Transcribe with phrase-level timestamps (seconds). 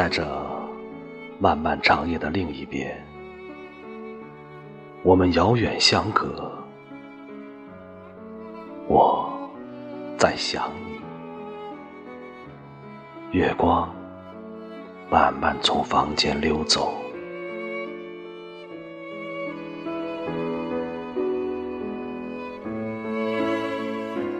[0.00, 0.24] 在这
[1.38, 3.06] 漫漫长夜的另一边，
[5.02, 6.50] 我们遥远相隔，
[8.88, 9.30] 我
[10.16, 10.98] 在想你。
[13.38, 13.94] 月光
[15.10, 16.94] 慢慢从房间溜走，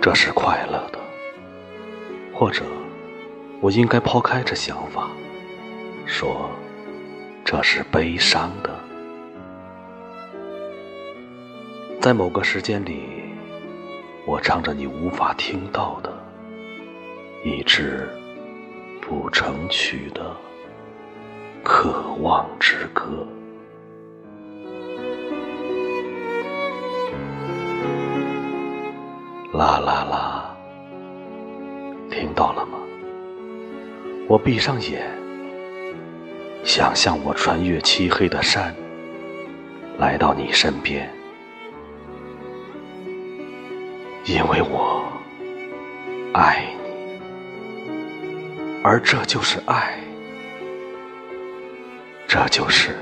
[0.00, 1.00] 这是快乐的，
[2.32, 2.62] 或者
[3.60, 5.08] 我应该抛开这想法。
[6.08, 6.50] 说
[7.44, 8.74] 这是悲伤的，
[12.00, 13.02] 在某个时间里，
[14.26, 16.10] 我唱着你无法听到的
[17.44, 18.08] 一支
[19.02, 20.34] 不成曲的
[21.62, 23.26] 渴望之歌。
[29.52, 30.56] 啦啦啦，
[32.10, 32.78] 听到了吗？
[34.26, 35.17] 我闭上眼。
[36.64, 38.74] 想象我穿越漆黑的山，
[39.98, 41.10] 来到你身边，
[44.24, 45.10] 因为我
[46.34, 49.98] 爱你，而这就是爱，
[52.26, 52.96] 这就是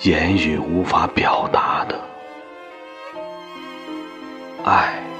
[0.00, 2.00] 言语无法表达的
[4.64, 5.11] 爱。